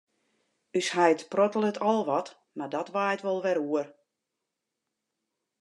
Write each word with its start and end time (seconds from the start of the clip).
Us 0.79 0.89
heit 0.95 1.21
prottelet 1.31 1.77
al 1.89 2.01
wat, 2.09 2.27
mar 2.57 2.71
dat 2.75 2.91
waait 2.95 3.23
wol 3.25 3.39
wer 3.45 3.59
oer. 3.69 3.87